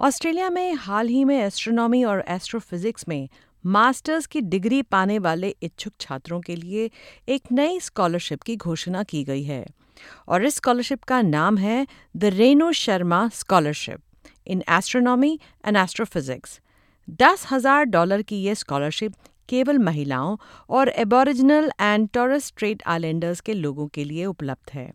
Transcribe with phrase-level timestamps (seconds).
[0.00, 3.28] Australia में हाल ही में astronomy और एस्ट्रोफिजिक्स में
[3.64, 6.88] मास्टर्स की डिग्री पाने वाले इच्छुक छात्रों के लिए
[7.28, 9.64] एक नई स्कॉलरशिप की घोषणा की गई है
[10.28, 14.00] और इस स्कॉलरशिप का नाम है the Renu Sharma scholarship
[14.46, 16.60] in astronomy and astrophysics.
[17.20, 19.14] दस हज़ार डॉलर की ये स्कॉलरशिप
[19.48, 20.36] केवल महिलाओं
[20.70, 24.90] और Aboriginal and Torres Strait Islanders के लोगों के लिए उपलब्ध है।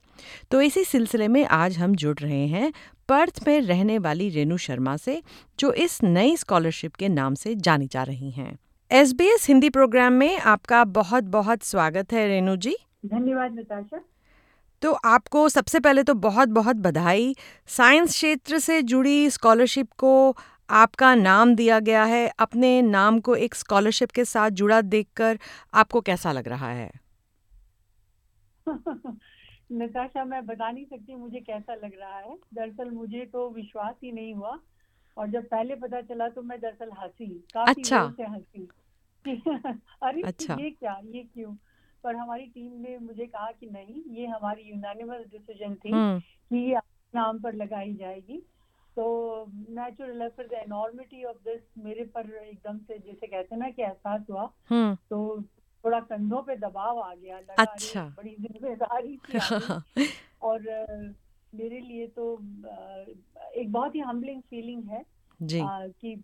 [0.51, 2.71] तो इसी सिलसिले में आज हम जुड़ रहे हैं
[3.09, 5.23] पर्थ में रहने वाली रेणु शर्मा से
[5.59, 8.59] जो इस नई स्कॉलरशिप के नाम से जानी जा रही हैं।
[8.91, 14.05] S B S Hindi programme में आपका बहुत बहुत स्वागत है रेणु जी। धन्यवाद नताशा।
[14.81, 17.35] तो आपको सबसे पहले तो बहुत बहुत बधाई।
[17.67, 20.37] साइंस क्षेत्र से जुड़ी स्कॉलरशिप को
[20.69, 25.39] आपका नाम दिया गया है। अपने नाम को एक स्कॉलरशिप के साथ जुड़ा देखकर
[25.73, 26.91] आपको कैसा लग रहा है?
[29.71, 34.11] नताशा मैं बता नहीं सकती मुझे कैसा लग रहा है। दरअसल मुझे तो विश्वास ही
[34.11, 34.59] नहीं हुआ
[35.17, 38.67] और जब पहले पता चला तो मैं दरअसल हँसी काफ़ी अच्छा। से हँसी।
[40.03, 41.55] अरे अच्छा। ये क्या ये क्यों?
[42.03, 46.57] पर हमारी टीम ने मुझे कहा कि नहीं ये हमारी यूनानिमस डिसीज़न थी हम्म। कि
[46.57, 46.79] ये
[47.15, 48.37] नाम पर लगाई जाएगी।
[48.95, 53.69] तो नेचुरल फिर द एनॉर्मिटी ऑफ़ दिस मेरे पर एकदम से जैसे कहते हैं ना
[53.69, 55.43] कि एहसास हुआ। हम्म। तो
[55.85, 59.39] थोड़ा कंधों पे दबाव आ गया लगा अच्छा। बड़ी ज़िम्मेदारी थी
[60.41, 60.61] और
[61.55, 62.33] मेरे लिए तो
[63.55, 65.03] एक बहुत ही हम्बलिंग फीलिंग है
[65.41, 66.23] जी। कि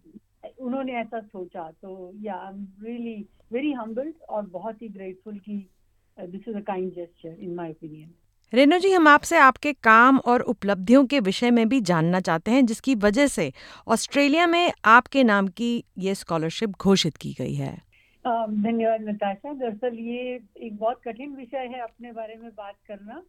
[0.60, 5.70] उन्होंने ऐसा सोचा। तो या I am really very humbled और बहुत ही ग्रेटफुल कि
[6.18, 8.14] this is a kind gesture in my opinion
[8.54, 12.66] Renu ji हम आपसे आपके काम और उपलब्धियों के विषय में भी जानना चाहते हैं
[12.66, 13.54] जिसकी वजह से
[13.88, 17.91] ऑस्ट्रेलिया में आपके नाम की ये स्कॉलरशिप घोषित की गई है।
[18.28, 23.24] धन्यवाद नताशा। दरअसल ये एक बहुत कठिन विषय है अपने बारे में बात करना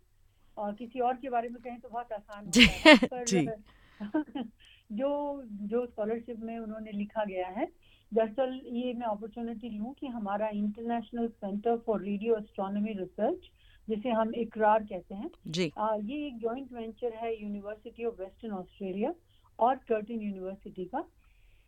[0.57, 3.49] और किसी और के बारे में कहें तो बहुत आसान है पर जी।
[4.93, 7.67] जो जो स्कॉलरशिप में उन्होंने लिखा गया है
[8.15, 13.51] दरअसल ये मैं अपॉर्चुनिटी लूँ कि हमारा International Centre for Radio Astronomy Research
[13.89, 18.53] जिसे हम इकरार कहते हैं जी। आ, ये एक जॉइंट वेंचर है यूनिवर्सिटी ऑफ़ वेस्टर्न
[18.53, 19.15] ऑस्ट्रेलिया
[19.59, 21.05] और कर्टिन यूनिवर्सिटी का।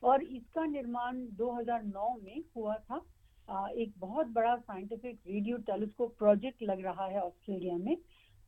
[0.04, 3.00] और इसका निर्माण 2009 में हुआ था।
[3.48, 7.96] आ, एक बहुत बड़ा साइंटिफिक रेडियो टेलीस्कोप प्रोजेक्ट लग रहा है ऑस्ट्रेलिया में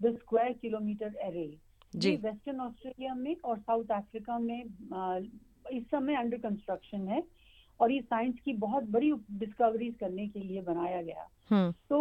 [0.01, 1.49] द स्क्वायर किलोमीटर एरे
[1.97, 4.65] जी। वेस्टर्न ऑस्ट्रेलिया में और साउथ अफ्रीका में
[5.73, 7.23] इस समय अंडर कंस्ट्रक्शन है।
[7.81, 11.99] और ये साइंस की बहुत बड़ी डिस्कवरीज करने के लिए बनाया गया। हम्म। तो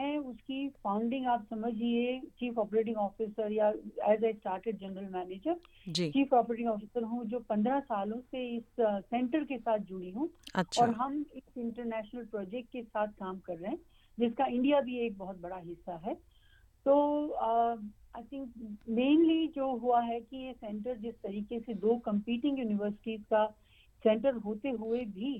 [0.00, 3.68] मैं उसकी फाउंडिंग आप समझिए चीफ ऑपरेटिंग ऑफिसर या
[4.08, 5.56] as a started general manager
[5.92, 10.82] chief operating officer हूँ जो पंद्रह सालों से इस सेंटर के साथ जुड़ी हूँ। अच्छा।
[10.82, 13.80] और हम इस इंटरनेशनल प्रोजेक्ट के साथ काम कर रहे हैं
[14.18, 16.14] जिसका इंडिया भी एक बहुत बड़ा हिस्सा है।
[16.86, 16.94] तो
[18.16, 23.20] आई थिंक मेनली जो हुआ है कि ये सेंटर जिस तरीके से दो कंपीटिंग यूनिवर्सिटीज
[23.24, 23.44] का
[24.04, 25.34] सेंटर होते हुए भी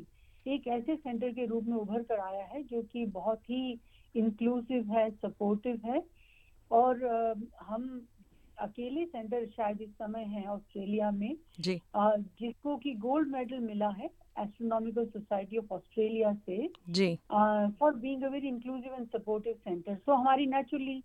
[0.46, 3.78] एक ऐसे सेंटर के रूप में उभर कर आया है जो कि बहुत ही
[4.14, 6.02] इंक्लूसिव है सपोर्टिव है।
[6.70, 7.04] और
[7.62, 7.84] हम
[8.58, 14.06] अकेले सेंटर शायद इस समय है ऑस्ट्रेलिया में। जी। जिसको कि गोल्ड मेडल मिला है
[14.40, 17.14] एस्ट्रोनॉमिकल सोसाइटी ऑफ़ ऑस्ट्रेलिया से। जी।
[17.80, 21.00] For being a very inclusive and supportive centre so हमारी नेचुरली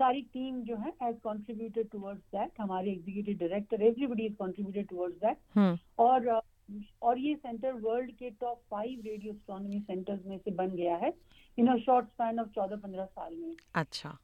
[0.00, 5.16] सारी टीम जो है हैज़ कंट्रीब्यूटेड टुवर्ड्स दैट हमारे executive director everybody is contributed towards
[5.24, 6.40] that और अ,
[7.02, 11.12] और ये सेंटर वर्ल्ड के top five radio astronomy centres में से बन गया है
[11.58, 14.16] in a short span of चौदह पंद्रह साल में। अच्छा।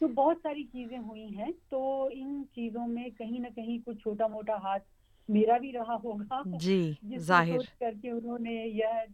[0.00, 4.28] तो बहुत सारी चीज़ें हुई हैं तो इन चीज़ों में कहीं ना कहीं कुछ छोटा
[4.28, 4.80] मोटा हाथ
[5.28, 9.04] मेरा भी रहा होगा। जी ज़ाहिर। करके उन्होंने यह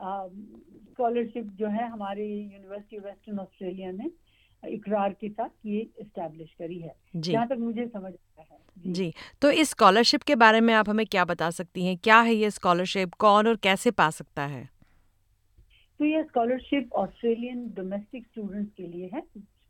[0.00, 4.10] स्कॉलरशिप जो है हमारे यूनिवर्सिटी वेस्टर्न ऑस्ट्रेलिया ने
[4.62, 9.12] इकरार के साथ ये इस्टेब्लिश करी है। जहाँ तक मुझे समझ आया है। जी
[9.42, 11.96] तो इस स्कॉलरशिप के बारे में आप हमें क्या बता सकती हैं?
[11.96, 14.68] क्या है ये स्कॉलरशिप कौन और कैसे पा सकता है?
[16.00, 19.22] तो ये स्कॉलरशिप ऑस्ट्रेलियन डोमेस्टिक स्टूडेंट्स के लिए है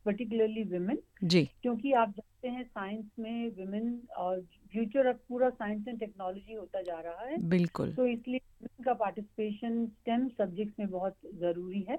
[0.07, 4.41] पर्टिकुलरली विमेन जी। क्योंकि आप जानते हैं साइंस में विमेन और
[4.73, 8.95] फ्यूचर अब पूरा साइंस एंड टेक्नोलॉजी होता जा रहा है। बिल्कुल। तो इसलिए women का
[8.95, 11.97] पार्टिसिपेशन स्टेम सब्जेक्ट्स में बहुत ज़रूरी है।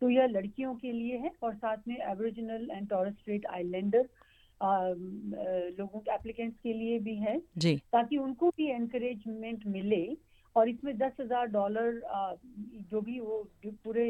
[0.00, 4.08] तो यह लड़कियों के लिए है और साथ में Aboriginal and Torres Strait Islander
[4.60, 10.06] लोगों के एप्लीकेंट्स के लिए भी है जी। ताकि उनको भी एनकरेजमेंट मिले
[10.56, 12.00] और इसमें दस हज़ार डॉलर
[12.90, 14.04] जो भी वो जो पूरे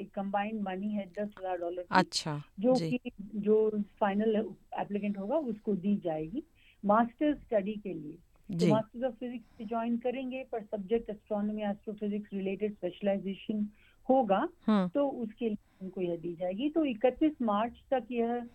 [0.00, 2.98] एक कंबाइंड मनी है दस हज़ार डॉलर अच्छा जो कि
[3.36, 3.56] जो
[4.00, 4.36] फाइनल
[4.80, 6.42] एप्लीकेंट होगा उसको दी जाएगी
[6.84, 8.18] मास्टर्स स्टडी के लिए।
[8.48, 13.66] तो मास्टर्स ऑफ़ फिजिक्स से ज्वाइन करेंगे पर subject astronomy astrophysics related specialisation
[14.06, 18.46] होगा हम्म। तो उसके लिए उनको यह दी जाएगी। तो 31 मार्च तक यह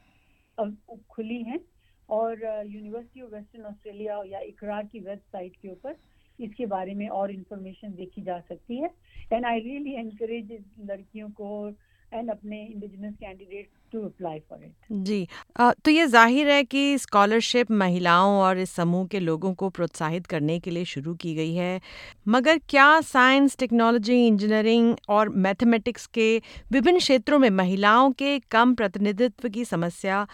[0.59, 0.69] अ,
[1.09, 1.59] खुली हैं
[2.09, 5.95] और यूनिवर्सिटी ऑफ़ वेस्टर्न ऑस्ट्रेलिया या इकरार की वेबसाइट के ऊपर
[6.39, 8.89] इसके बारे में और इंफॉर्मेशन देखी जा सकती है।
[9.33, 11.71] एंड आई रियली एनकरेज लड़कियों को
[12.13, 14.71] एंड अपने indigenous candidate to apply for it
[15.05, 15.27] जी
[15.57, 20.25] आ, तो ये ज़ाहिर है कि स्कॉलरशिप महिलाओं और इस समूह के लोगों को प्रोत्साहित
[20.25, 21.79] करने के लिए शुरू की गई है।
[22.27, 26.37] मगर क्या साइंस टेक्नोलॉजी इंजीनियरिंग और मैथमेटिक्स के
[26.71, 30.25] विभिन्न क्षेत्रों में महिलाओं के कम प्रतिनिधित्व की समस्या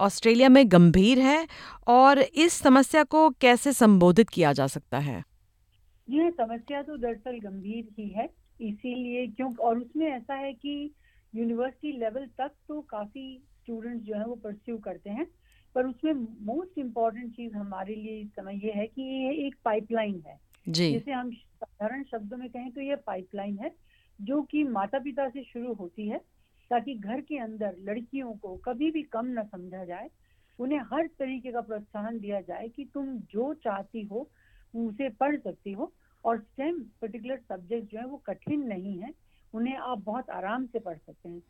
[0.00, 1.46] ऑस्ट्रेलिया में गंभीर है
[1.88, 5.22] और इस समस्या को कैसे संबोधित किया जा सकता है?
[6.08, 8.28] यह समस्या तो दरअसल गंभीर ही है।
[8.60, 10.94] इसीलिए क्यों और उसमें ऐसा है कि
[11.34, 15.26] यूनिवर्सिटी लेवल तक तो काफ़ी स्टूडेंट्स जो है वो परस्यू करते हैं
[15.74, 16.12] पर उसमें
[16.46, 20.92] मोस्ट इंपॉर्टेंट चीज़ हमारे लिए इस समय ये है कि ये एक पाइपलाइन है। जी।
[20.92, 23.70] जिसे हम साधारण शब्दों में कहें तो ये पाइपलाइन है
[24.18, 26.18] जो कि माता पिता से शुरू होती है
[26.70, 30.08] ताकि घर के अंदर लड़कियों को कभी भी कम न समझा जाए
[30.58, 34.30] उन्हें हर तरीके का प्रोत्साहन दिया जाए कि तुम जो चाहती हो
[34.74, 35.92] उसे पढ़ सकती हो
[36.24, 39.12] और स्टेम पर्टिकुलर सब्जेक्ट जो है वो कठिन नहीं है
[39.54, 41.42] उन्हें आप बहुत आराम से पढ़ सकते हैं।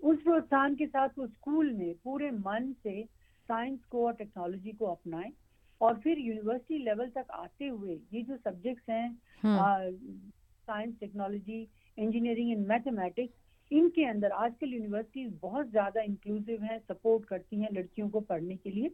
[0.00, 3.02] उस प्रोत्साहन के साथ वो स्कूल में पूरे मन से
[3.48, 5.32] साइंस को और टेक्नोलॉजी को अपनाएँ
[5.80, 9.08] और फिर यूनिवर्सिटी लेवल तक आते हुए ये जो सब्जेक्ट्स हैं
[9.42, 11.60] science technology
[11.98, 18.08] engineering and mathematics इनके अंदर आजकल यूनिवर्सिटीज बहुत ज़्यादा इंक्लूसिव हैं सपोर्ट करती हैं लड़कियों
[18.10, 18.90] को पढ़ने के लिए।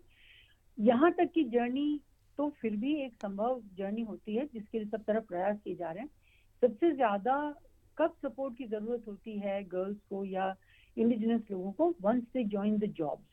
[0.78, 2.00] यहाँ तक की जर्नी
[2.38, 5.90] तो फिर भी एक संभव जर्नी होती है जिसके लिए सब तरफ़ प्रयास किए जा
[5.90, 6.10] रहे हैं।
[6.62, 7.34] सबसे ज़्यादा
[7.98, 10.54] कब सपोर्ट की ज़रूरत होती है गर्ल्स को या
[10.96, 11.94] इंडिजिनस लोगों को?
[12.02, 13.26] Once they join the jobs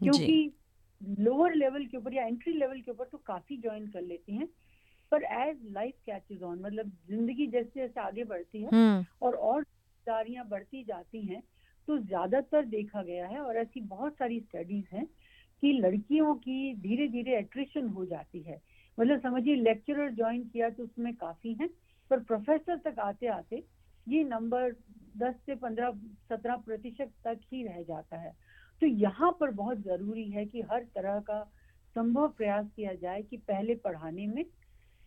[0.00, 0.52] क्योंकि
[1.00, 4.48] लोअर लेवल के ऊपर या एंट्री लेवल के ऊपर तो काफ़ी ज्वाइन कर लेती हैं।
[5.12, 9.62] पर एज लाइफ कैचेज ऑन मतलब ज़िंदगी जैसे जैसे आगे बढ़ती है हम्म। और और
[9.62, 11.42] जिम्मेदारियाँ बढ़ती जाती हैं
[11.88, 15.06] तो ज़्यादातर देखा गया है और ऐसी बहुत सारी स्टडीज़ हैं
[15.64, 18.60] कि लड़कियों की धीरे धीरे एट्रिशन हो जाती है।
[18.98, 21.68] मतलब समझिए लेक्चरर ज्वाइन किया तो उसमें काफ़ी है,
[22.10, 23.62] पर प्रोफेसर तक आते आते
[24.06, 24.72] ये नंबर
[25.18, 25.90] 10 से 15
[26.30, 28.32] 17 प्रतिशत तक ही रह जाता है।
[28.82, 31.42] तो यहाँ पर बहुत ज़रूरी है कि हर तरह का
[31.96, 34.44] संभव प्रयास किया जाए कि पहले पढ़ाने में,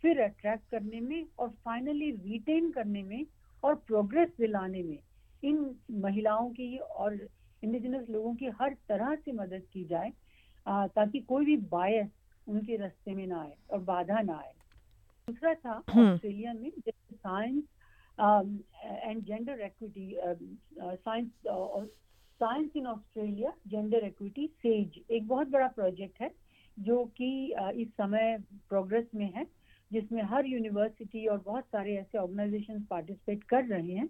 [0.04, 3.26] फिर अट्रैक्ट करने में और फाइनली रिटेन करने में
[3.64, 5.00] और प्रोग्रेस दिलाने में।
[5.44, 7.28] इन महिलाओं की और
[7.64, 10.12] इंडिजिनस लोगों की हर तरह से मदद की जाए
[10.68, 12.08] ताकि कोई भी बायस
[12.48, 14.54] उनके रास्ते में ना आए और बाधा ना आए
[15.28, 16.72] दूसरा था हम्म। ऑस्ट्रेलिया में
[17.14, 17.64] science
[18.80, 20.16] and gender equity
[20.84, 21.32] science
[22.42, 26.32] science in Australia gender equity SAGE एक बहुत बड़ा प्रोजेक्ट है
[26.78, 28.38] जो कि uh, इस समय
[28.70, 29.46] प्रोग्रेस में है
[29.92, 34.08] जिसमें हर यूनिवर्सिटी और बहुत सारे ऐसे ऑर्गेनाइजेशन पार्टिसिपेट कर रहे हैं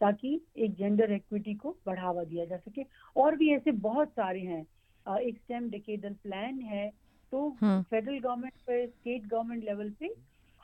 [0.00, 2.82] ताकि एक जेंडर एक्विटी को बढ़ावा दिया जा सके
[3.16, 4.64] और भी ऐसे बहुत सारे हैं
[5.08, 6.88] एक स्टेम डिकेडल प्लान है
[7.32, 10.14] तो फेडरल गवर्नमेंट पे स्टेट गवर्नमेंट लेवल पे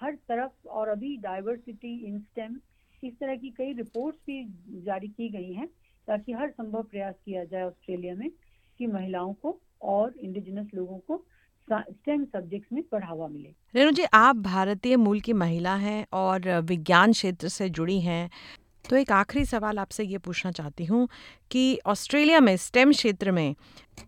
[0.00, 2.56] हर तरफ़ और अभी डाइवर्सिटी इन स्टेम
[3.04, 4.44] इस तरह की कई रिपोर्ट्स भी
[4.82, 5.66] जारी की गई हैं
[6.08, 8.30] ताकि हर संभव प्रयास किया जाए ऑस्ट्रेलिया में
[8.78, 11.24] कि महिलाओं को और इंडिजिनस लोगों को
[11.68, 17.12] स्टेम सब्जेक्ट्स में बढ़ावा मिले। रेणु जी आप भारतीय मूल की महिला हैं और विज्ञान
[17.12, 18.30] क्षेत्र से जुड़ी हैं।
[18.84, 21.08] तो एक आखिरी सवाल आपसे ये पूछना चाहती हूँ
[21.51, 23.55] कि ऑस्ट्रेलिया में स्टेम क्षेत्र में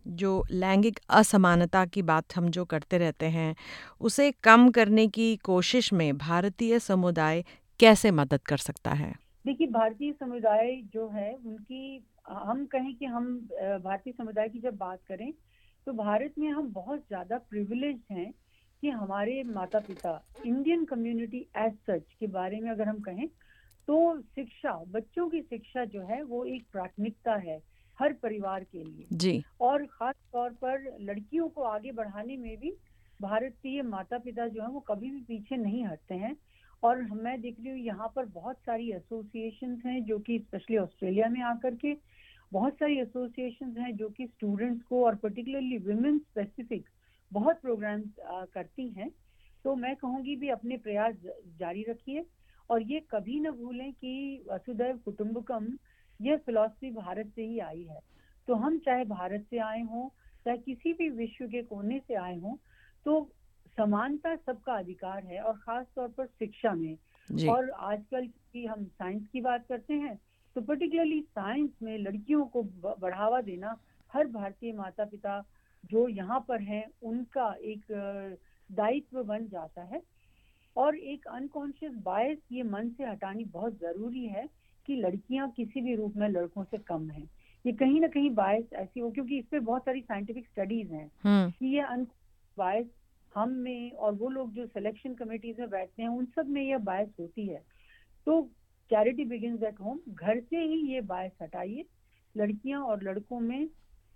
[0.07, 3.55] जो लैंगिक असमानता की बात हम जो करते रहते हैं,
[4.01, 7.45] उसे कम करने की कोशिश में भारतीय समुदाय
[7.81, 9.15] कैसे मदद कर सकता है?
[9.47, 13.35] देखिए, भारतीय समुदाय जो है, उनकी, हम कहें कि हम
[13.85, 15.33] भारतीय समुदाय की जब बात करें
[15.87, 18.33] तो भारत में हम बहुत ज़्यादा प्रिविलेज हैं
[18.83, 23.27] कि हमारे माता पिता इंडियन कम्युनिटी एज सच के बारे में अगर हम कहें
[23.89, 27.61] तो शिक्षा बच्चों की शिक्षा जो है वो एक प्राथमिकता है
[27.99, 32.71] हर परिवार के लिए। जी। और खास तौर पर लड़कियों को आगे बढ़ाने में भी
[33.21, 36.37] भारतीय माता पिता जो है वो कभी भी पीछे नहीं हटते हैं।
[36.83, 41.29] और मैं देख रही हूँ यहाँ पर बहुत सारी एसोसिएशन हैं जो कि स्पेशली ऑस्ट्रेलिया
[41.29, 41.97] में आकर के
[42.53, 46.89] बहुत सारी एसोसिएशन हैं जो कि स्टूडेंट्स को और पर्टिकुलरली वुमेन स्पेसिफिक
[47.33, 49.11] बहुत प्रोग्राम्स करती हैं।
[49.65, 51.15] तो मैं कहूँगी भी अपने प्रयास
[51.59, 52.25] जारी रखिए।
[52.71, 55.67] और ये कभी ना भूलें कि वसुदैव कुटुंबकम
[56.21, 58.01] ये फिलॉसफी भारत से ही आई है।
[58.49, 60.09] तो हम चाहे भारत से आए हों
[60.47, 62.55] चाहे किसी भी विश्व के कोने से आए हों
[63.07, 63.21] तो
[63.79, 66.97] समानता सबका अधिकार है और खास तौर पर शिक्षा में।
[67.49, 70.19] और आजकल की हम साइंस की बात करते हैं
[70.57, 72.63] तो पर्टिकुलरली साइंस में लड़कियों को
[73.01, 73.77] बढ़ावा देना
[74.13, 75.43] हर भारतीय माता पिता
[75.85, 77.85] जो यहाँ पर हैं उनका एक
[78.71, 80.01] दायित्व बन जाता है।
[80.77, 84.49] और एक अनकॉन्शियस बायस ये मन से हटानी बहुत ज़रूरी है
[84.87, 87.31] कि लड़कियाँ किसी भी रूप में लड़कों से कम हैं।
[87.67, 91.11] ये कहीं ना कहीं बायस ऐसी हो क्योंकि इस पे बहुत सारी साइंटिफिक स्टडीज़ हैं
[91.23, 92.05] हम्म। कि ये
[92.59, 92.87] बायस
[93.35, 96.77] हम में और वो लोग जो सिलेक्शन कमेटीज में बैठते हैं उन सब में ये
[96.77, 97.63] बायस होती है।
[98.27, 98.43] तो
[98.91, 101.85] चैरिटी बिगिन एट होम घर से ही ये बायस हटाइए।
[102.37, 103.69] लड़कियाँ और लड़कों में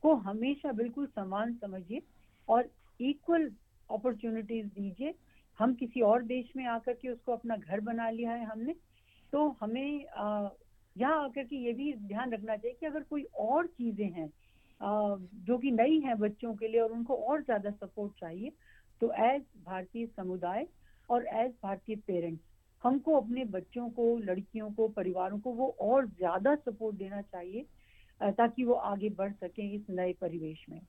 [0.02, 2.02] को हमेशा बिल्कुल समान समझिए
[2.48, 3.52] और इक्वल
[3.90, 5.14] अपॉर्चुनिटीज़ दीजिए।
[5.58, 8.74] हम किसी और देश में आकर के उसको अपना घर बना लिया है हमने
[9.32, 10.04] तो हमें
[10.96, 14.28] यहाँ आकर के ये भी ध्यान रखना चाहिए कि अगर कोई और चीज़ें हैं
[15.46, 18.52] जो कि नई है बच्चों के लिए और उनको और ज़्यादा सपोर्ट चाहिए
[19.00, 20.66] तो एज भारतीय समुदाय
[21.08, 22.42] और एज भारतीय पेरेंट्स
[22.84, 27.66] हमको अपने बच्चों को, लड़कियों को, परिवारों को वो और ज़्यादा सपोर्ट देना चाहिए
[28.20, 30.80] ताकि वो आगे बढ़ सकें इस नए परिवेश में।